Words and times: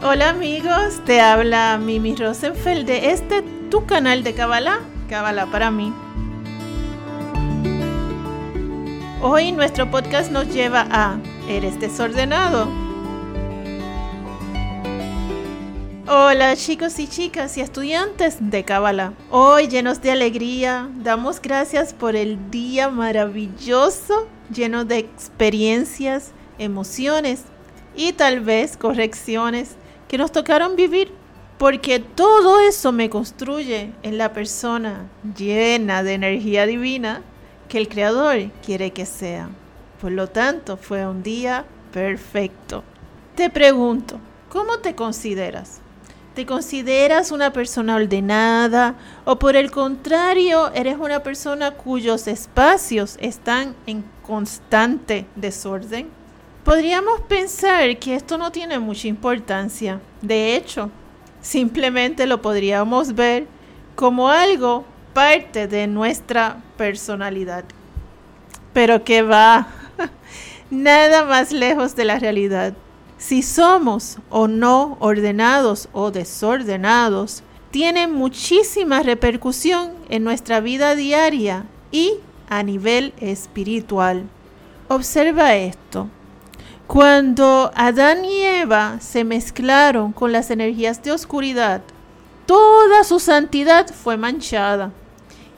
Hola 0.00 0.30
amigos, 0.30 1.02
te 1.04 1.20
habla 1.20 1.76
Mimi 1.76 2.14
Rosenfeld 2.14 2.86
de 2.86 3.10
este 3.10 3.42
tu 3.70 3.84
canal 3.84 4.24
de 4.24 4.32
Kabbalah, 4.32 4.80
Kabbalah 5.10 5.46
para 5.46 5.70
mí. 5.70 5.92
Hoy 9.20 9.52
nuestro 9.52 9.90
podcast 9.90 10.32
nos 10.32 10.48
lleva 10.54 10.86
a 10.90 11.18
¿Eres 11.48 11.78
desordenado? 11.78 12.87
Hola 16.10 16.56
chicos 16.56 16.98
y 17.00 17.06
chicas 17.06 17.58
y 17.58 17.60
estudiantes 17.60 18.38
de 18.40 18.64
Kabbalah. 18.64 19.12
Hoy 19.30 19.68
llenos 19.68 20.00
de 20.00 20.10
alegría, 20.10 20.88
damos 21.02 21.42
gracias 21.42 21.92
por 21.92 22.16
el 22.16 22.50
día 22.50 22.88
maravilloso, 22.88 24.26
lleno 24.50 24.86
de 24.86 24.96
experiencias, 24.96 26.30
emociones 26.58 27.42
y 27.94 28.14
tal 28.14 28.40
vez 28.40 28.78
correcciones 28.78 29.76
que 30.08 30.16
nos 30.16 30.32
tocaron 30.32 30.76
vivir, 30.76 31.12
porque 31.58 31.98
todo 31.98 32.58
eso 32.58 32.90
me 32.90 33.10
construye 33.10 33.92
en 34.02 34.16
la 34.16 34.32
persona 34.32 35.10
llena 35.36 36.02
de 36.02 36.14
energía 36.14 36.64
divina 36.64 37.20
que 37.68 37.76
el 37.76 37.86
Creador 37.86 38.50
quiere 38.64 38.92
que 38.92 39.04
sea. 39.04 39.50
Por 40.00 40.12
lo 40.12 40.26
tanto, 40.26 40.78
fue 40.78 41.06
un 41.06 41.22
día 41.22 41.66
perfecto. 41.92 42.82
Te 43.34 43.50
pregunto, 43.50 44.18
¿cómo 44.48 44.78
te 44.78 44.94
consideras? 44.94 45.82
¿Te 46.38 46.46
consideras 46.46 47.32
una 47.32 47.52
persona 47.52 47.96
ordenada 47.96 48.94
o 49.24 49.40
por 49.40 49.56
el 49.56 49.72
contrario 49.72 50.70
eres 50.72 50.96
una 50.96 51.20
persona 51.24 51.72
cuyos 51.72 52.28
espacios 52.28 53.16
están 53.20 53.74
en 53.86 54.04
constante 54.24 55.26
desorden? 55.34 56.06
Podríamos 56.62 57.22
pensar 57.22 57.98
que 57.98 58.14
esto 58.14 58.38
no 58.38 58.52
tiene 58.52 58.78
mucha 58.78 59.08
importancia. 59.08 60.00
De 60.22 60.54
hecho, 60.54 60.92
simplemente 61.40 62.24
lo 62.24 62.40
podríamos 62.40 63.16
ver 63.16 63.48
como 63.96 64.28
algo 64.28 64.84
parte 65.14 65.66
de 65.66 65.88
nuestra 65.88 66.62
personalidad. 66.76 67.64
Pero 68.72 69.02
que 69.02 69.22
va 69.22 69.66
nada 70.70 71.24
más 71.24 71.50
lejos 71.50 71.96
de 71.96 72.04
la 72.04 72.20
realidad. 72.20 72.74
Si 73.18 73.42
somos 73.42 74.18
o 74.30 74.46
no 74.46 74.96
ordenados 75.00 75.88
o 75.92 76.12
desordenados, 76.12 77.42
tiene 77.72 78.06
muchísima 78.06 79.02
repercusión 79.02 79.90
en 80.08 80.22
nuestra 80.22 80.60
vida 80.60 80.94
diaria 80.94 81.66
y 81.90 82.14
a 82.48 82.62
nivel 82.62 83.12
espiritual. 83.20 84.24
Observa 84.86 85.56
esto. 85.56 86.08
Cuando 86.86 87.72
Adán 87.74 88.24
y 88.24 88.40
Eva 88.40 88.98
se 89.00 89.24
mezclaron 89.24 90.12
con 90.12 90.32
las 90.32 90.50
energías 90.50 91.02
de 91.02 91.12
oscuridad, 91.12 91.82
toda 92.46 93.04
su 93.04 93.18
santidad 93.18 93.88
fue 93.88 94.16
manchada 94.16 94.92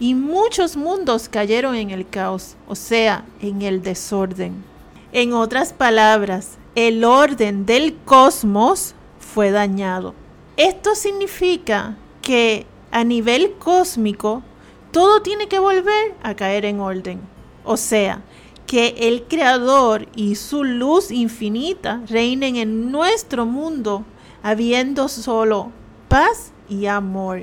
y 0.01 0.15
muchos 0.15 0.77
mundos 0.77 1.29
cayeron 1.29 1.77
en 1.77 1.91
el 1.91 2.09
caos, 2.09 2.57
o 2.67 2.75
sea, 2.75 3.25
en 3.41 3.63
el 3.63 3.83
desorden. 3.83 4.65
En 5.13 5.35
otras 5.35 5.73
palabras, 5.73 6.57
el 6.75 7.05
orden 7.05 7.67
del 7.67 7.97
cosmos 8.05 8.95
fue 9.19 9.51
dañado. 9.51 10.15
Esto 10.57 10.95
significa 10.95 11.97
que 12.23 12.67
a 12.91 13.05
nivel 13.05 13.53
cósmico 13.59 14.43
todo 14.91 15.23
tiene 15.23 15.49
que 15.49 15.59
volver 15.59 16.15
a 16.23 16.35
caer 16.35 16.65
en 16.65 16.81
orden. 16.81 17.21
O 17.65 17.77
sea, 17.77 18.23
que 18.67 18.95
el 18.99 19.25
Creador 19.25 20.07
y 20.15 20.37
su 20.37 20.65
luz 20.65 21.11
infinita 21.11 22.03
reinen 22.09 22.57
en 22.57 22.93
nuestro 22.93 23.47
mundo, 23.47 24.05
habiendo 24.43 25.09
solo 25.09 25.73
paz 26.09 26.53
y 26.69 26.87
amor. 26.87 27.43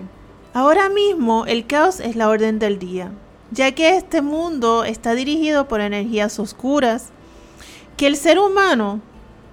Ahora 0.54 0.90
mismo 0.90 1.46
el 1.46 1.68
caos 1.68 2.00
es 2.00 2.16
la 2.16 2.30
orden 2.30 2.60
del 2.60 2.80
día, 2.80 3.12
ya 3.52 3.74
que 3.74 3.98
este 3.98 4.22
mundo 4.22 4.84
está 4.84 5.16
dirigido 5.16 5.68
por 5.68 5.82
energías 5.82 6.40
oscuras, 6.40 7.10
que 7.98 8.08
el 8.08 8.16
ser 8.16 8.40
humano, 8.40 9.02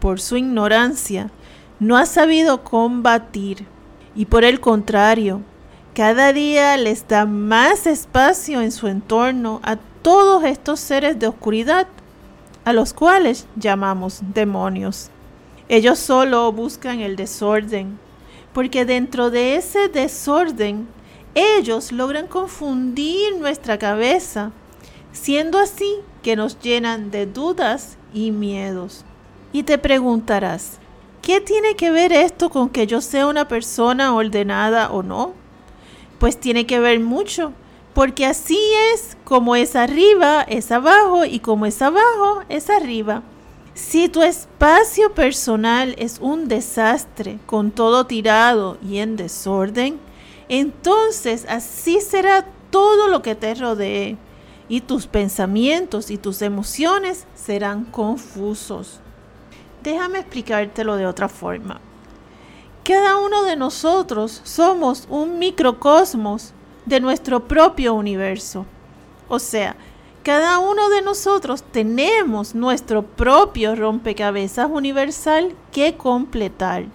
por 0.01 0.21
su 0.21 0.37
ignorancia, 0.37 1.31
no 1.81 1.97
ha 1.97 2.07
sabido 2.07 2.63
combatir, 2.65 3.67
y 4.15 4.27
por 4.27 4.45
el 4.45 4.61
contrario, 4.61 5.41
cada 5.95 6.33
día 6.33 6.77
les 6.77 7.07
da 7.07 7.25
más 7.25 7.87
espacio 7.87 8.61
en 8.61 8.73
su 8.73 8.89
entorno 8.89 9.61
a 9.63 9.77
todos 10.03 10.45
estos 10.45 10.81
seres 10.81 11.19
de 11.19 11.29
oscuridad, 11.29 11.87
a 12.65 12.73
los 12.73 12.93
cuales 12.93 13.47
llamamos 13.57 14.21
demonios. 14.35 15.11
Ellos 15.69 15.99
solo 15.99 16.51
buscan 16.53 17.01
el 17.01 17.17
desorden, 17.17 17.99
porque 18.53 18.85
dentro 18.85 19.31
de 19.31 19.57
ese 19.57 19.89
desorden 19.89 20.89
ellos 21.35 21.91
logran 21.91 22.27
confundir 22.27 23.37
nuestra 23.39 23.79
cabeza, 23.79 24.53
siendo 25.13 25.59
así 25.59 25.97
que 26.23 26.37
nos 26.37 26.59
llenan 26.61 27.11
de 27.11 27.27
dudas 27.27 27.99
y 28.13 28.31
miedos. 28.31 29.05
Y 29.55 29.63
te 29.63 29.79
preguntarás, 29.79 30.79
¿qué 31.23 31.41
tiene 31.41 31.77
que 31.77 31.93
ver 31.93 32.13
esto 32.13 32.51
con 32.51 32.71
que 32.71 32.89
yo 32.89 33.01
sea 33.01 33.29
una 33.29 33.47
persona 33.47 34.13
ordenada 34.13 34.91
o 34.91 35.05
no? 35.05 35.33
Pues 36.19 36.41
tiene 36.41 36.67
que 36.67 36.81
ver 36.81 36.99
mucho, 36.99 37.53
porque 37.95 38.27
así 38.27 38.59
es 38.93 39.17
como 39.23 39.55
es 39.55 39.77
arriba, 39.77 40.43
es 40.43 40.73
abajo 40.73 41.25
y 41.25 41.39
como 41.39 41.67
es 41.67 41.81
abajo, 41.83 42.43
es 42.49 42.69
arriba. 42.69 43.23
Si 43.75 44.09
tu 44.09 44.23
espacio 44.23 45.15
personal 45.15 45.95
es 45.99 46.19
un 46.19 46.49
desastre, 46.49 47.39
con 47.47 47.71
todo 47.71 48.07
tirado 48.07 48.77
y 48.83 48.99
en 48.99 49.15
desorden, 49.15 50.01
entonces 50.49 51.47
así 51.49 52.01
será 52.01 52.45
todo 52.71 53.07
lo 53.07 53.23
que 53.23 53.37
te 53.37 53.55
rodee 53.55 54.17
y 54.69 54.81
tus 54.81 55.07
pensamientos 55.07 56.11
y 56.11 56.19
tus 56.19 56.43
emociones 56.43 57.29
serán 57.37 57.85
confusos. 57.85 58.99
Déjame 59.85 60.21
explicártelo 60.21 60.97
de 60.97 61.07
otra 61.07 61.29
forma. 61.29 61.79
Cada 62.85 63.19
uno 63.19 63.45
de 63.45 63.55
nosotros 63.55 64.41
somos 64.43 65.07
un 65.11 65.39
microcosmos 65.39 66.55
de 66.87 67.01
nuestro 67.01 67.47
propio 67.47 67.93
universo. 67.93 68.65
O 69.29 69.39
sea, 69.39 69.77
cada 70.23 70.59
uno 70.59 70.89
de 70.89 71.03
nosotros 71.03 71.63
tenemos 71.63 72.55
nuestro 72.55 73.03
propio 73.03 73.77
rompecabezas 73.77 74.71
universal 74.71 75.55
que 75.71 75.99
completar. 75.99 76.87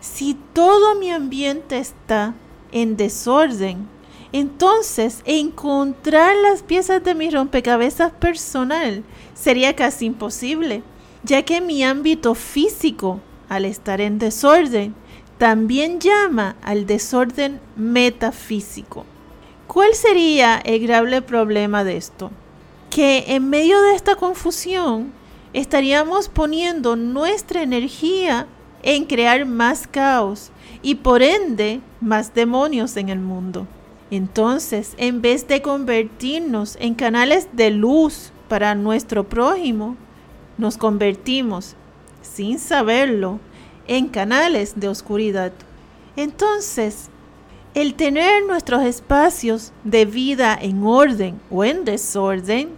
Si 0.00 0.34
todo 0.52 0.96
mi 0.96 1.10
ambiente 1.10 1.78
está 1.78 2.34
en 2.72 2.98
desorden, 2.98 3.88
entonces 4.32 5.22
encontrar 5.24 6.36
las 6.36 6.62
piezas 6.62 7.02
de 7.02 7.14
mi 7.14 7.30
rompecabezas 7.30 8.12
personal 8.12 9.02
sería 9.32 9.74
casi 9.74 10.04
imposible, 10.04 10.82
ya 11.22 11.42
que 11.42 11.60
mi 11.60 11.82
ámbito 11.84 12.34
físico, 12.34 13.20
al 13.48 13.64
estar 13.64 14.00
en 14.00 14.18
desorden, 14.18 14.94
también 15.38 16.00
llama 16.00 16.56
al 16.62 16.86
desorden 16.86 17.60
metafísico. 17.76 19.04
¿Cuál 19.66 19.94
sería 19.94 20.58
el 20.58 20.80
grave 20.80 21.22
problema 21.22 21.84
de 21.84 21.96
esto? 21.96 22.30
Que 22.90 23.24
en 23.28 23.48
medio 23.48 23.80
de 23.82 23.94
esta 23.94 24.16
confusión 24.16 25.12
estaríamos 25.52 26.28
poniendo 26.28 26.96
nuestra 26.96 27.62
energía 27.62 28.46
en 28.82 29.04
crear 29.04 29.44
más 29.44 29.86
caos 29.86 30.50
y 30.82 30.96
por 30.96 31.22
ende 31.22 31.80
más 32.00 32.34
demonios 32.34 32.96
en 32.96 33.08
el 33.08 33.18
mundo. 33.18 33.66
Entonces, 34.10 34.94
en 34.96 35.20
vez 35.20 35.46
de 35.48 35.60
convertirnos 35.60 36.76
en 36.80 36.94
canales 36.94 37.48
de 37.52 37.70
luz 37.70 38.32
para 38.48 38.74
nuestro 38.74 39.28
prójimo, 39.28 39.96
nos 40.58 40.76
convertimos, 40.76 41.74
sin 42.20 42.58
saberlo, 42.58 43.40
en 43.86 44.08
canales 44.08 44.78
de 44.78 44.88
oscuridad. 44.88 45.52
Entonces, 46.16 47.08
el 47.74 47.94
tener 47.94 48.44
nuestros 48.44 48.82
espacios 48.82 49.72
de 49.84 50.04
vida 50.04 50.58
en 50.60 50.84
orden 50.84 51.40
o 51.50 51.64
en 51.64 51.84
desorden 51.84 52.70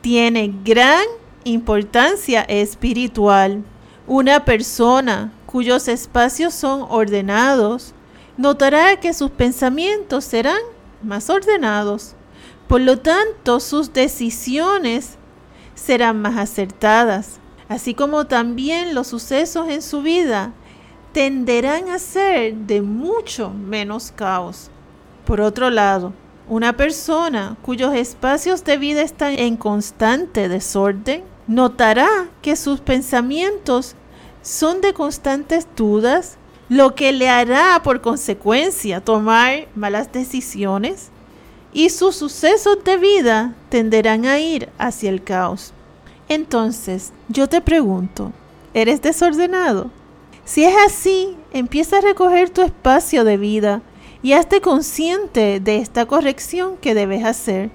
tiene 0.00 0.52
gran 0.64 1.04
importancia 1.44 2.42
espiritual. 2.42 3.62
Una 4.06 4.44
persona 4.44 5.32
cuyos 5.46 5.86
espacios 5.86 6.54
son 6.54 6.86
ordenados 6.88 7.94
notará 8.36 8.98
que 8.98 9.12
sus 9.12 9.30
pensamientos 9.30 10.24
serán 10.24 10.60
más 11.02 11.28
ordenados. 11.28 12.14
Por 12.68 12.80
lo 12.80 12.98
tanto, 12.98 13.60
sus 13.60 13.92
decisiones 13.92 15.18
serán 15.74 16.20
más 16.20 16.36
acertadas, 16.36 17.38
así 17.68 17.94
como 17.94 18.26
también 18.26 18.94
los 18.94 19.08
sucesos 19.08 19.68
en 19.68 19.82
su 19.82 20.02
vida 20.02 20.52
tenderán 21.12 21.88
a 21.88 21.98
ser 21.98 22.54
de 22.54 22.82
mucho 22.82 23.50
menos 23.50 24.12
caos. 24.12 24.70
Por 25.24 25.40
otro 25.40 25.70
lado, 25.70 26.12
una 26.48 26.76
persona 26.76 27.56
cuyos 27.62 27.94
espacios 27.94 28.64
de 28.64 28.76
vida 28.76 29.02
están 29.02 29.38
en 29.38 29.56
constante 29.56 30.48
desorden 30.48 31.22
notará 31.46 32.08
que 32.40 32.56
sus 32.56 32.80
pensamientos 32.80 33.94
son 34.42 34.80
de 34.80 34.92
constantes 34.92 35.68
dudas, 35.76 36.36
lo 36.68 36.94
que 36.94 37.12
le 37.12 37.28
hará 37.28 37.80
por 37.84 38.00
consecuencia 38.00 39.00
tomar 39.00 39.68
malas 39.74 40.10
decisiones 40.10 41.11
y 41.72 41.90
sus 41.90 42.16
sucesos 42.16 42.84
de 42.84 42.96
vida 42.98 43.54
tenderán 43.68 44.26
a 44.26 44.38
ir 44.38 44.68
hacia 44.78 45.10
el 45.10 45.22
caos. 45.22 45.72
Entonces, 46.28 47.12
yo 47.28 47.48
te 47.48 47.60
pregunto, 47.60 48.32
¿eres 48.74 49.02
desordenado? 49.02 49.90
Si 50.44 50.64
es 50.64 50.74
así, 50.86 51.36
empieza 51.52 51.98
a 51.98 52.02
recoger 52.02 52.50
tu 52.50 52.62
espacio 52.62 53.24
de 53.24 53.36
vida 53.36 53.82
y 54.22 54.32
hazte 54.32 54.60
consciente 54.60 55.60
de 55.60 55.76
esta 55.76 56.06
corrección 56.06 56.76
que 56.76 56.94
debes 56.94 57.24
hacer 57.24 57.70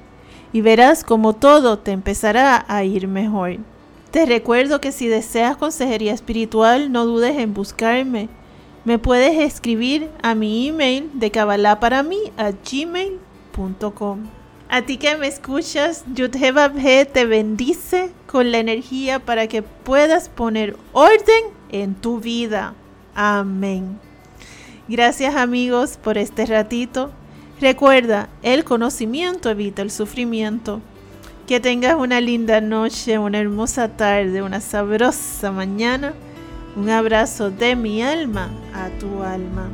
y 0.53 0.61
verás 0.61 1.03
como 1.03 1.33
todo 1.33 1.79
te 1.79 1.91
empezará 1.91 2.65
a 2.67 2.83
ir 2.83 3.07
mejor. 3.07 3.57
Te 4.11 4.25
recuerdo 4.25 4.79
que 4.79 4.91
si 4.91 5.07
deseas 5.07 5.57
consejería 5.57 6.13
espiritual, 6.13 6.91
no 6.91 7.05
dudes 7.05 7.38
en 7.38 7.53
buscarme. 7.53 8.29
Me 8.85 8.97
puedes 8.97 9.38
escribir 9.38 10.09
a 10.23 10.33
mi 10.33 10.69
email 10.69 11.09
de 11.13 11.29
Kabbalah 11.29 11.79
para 11.79 12.03
mí 12.03 12.17
a 12.38 12.53
A 14.69 14.81
ti 14.81 14.98
que 14.98 15.15
me 15.15 15.27
escuchas, 15.27 16.04
Yudhebabhe 16.13 17.06
te 17.06 17.25
bendice 17.25 18.12
con 18.27 18.51
la 18.51 18.59
energía 18.59 19.19
para 19.19 19.48
que 19.48 19.62
puedas 19.62 20.30
poner 20.30 20.75
orden 20.94 21.45
en 21.71 21.95
tu 21.95 22.19
vida. 22.19 22.74
Amén. 23.15 24.00
Gracias 24.88 25.36
amigos 25.36 25.98
por 25.98 26.18
este 26.18 26.45
ratito. 26.45 27.12
Recuerda, 27.59 28.30
el 28.44 28.63
conocimiento 28.63 29.50
evita 29.50 29.81
el 29.81 29.92
sufrimiento. 29.92 30.81
Que 31.48 31.60
tengas 31.60 31.95
una 31.95 32.21
linda 32.21 32.62
noche, 32.62 33.18
una 33.18 33.39
hermosa 33.39 33.88
tarde, 33.88 34.42
una 34.42 34.62
sabrosa 34.62 35.51
mañana. 35.51 36.13
Un 36.75 36.89
abrazo 36.89 37.50
de 37.50 37.75
mi 37.75 38.03
alma 38.03 38.51
a 38.74 38.89
tu 39.00 39.24
alma. 39.24 39.69